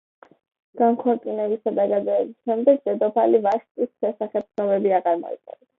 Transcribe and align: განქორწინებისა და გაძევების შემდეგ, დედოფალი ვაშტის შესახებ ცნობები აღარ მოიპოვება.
განქორწინებისა 0.81 1.75
და 1.81 1.85
გაძევების 1.93 2.33
შემდეგ, 2.49 2.83
დედოფალი 2.91 3.45
ვაშტის 3.47 3.95
შესახებ 3.95 4.51
ცნობები 4.51 5.01
აღარ 5.03 5.27
მოიპოვება. 5.27 5.67